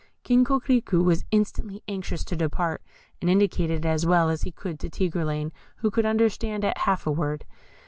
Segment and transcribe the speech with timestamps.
[0.23, 2.81] King Coquerico was instantly anxious to depart,
[3.21, 7.05] and indicated it as well as he could to Tigreline, who could understand at half
[7.05, 7.45] a word.